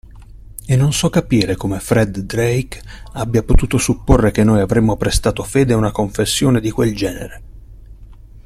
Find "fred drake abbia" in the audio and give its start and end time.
1.79-3.43